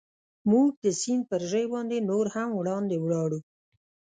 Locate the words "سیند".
1.01-1.23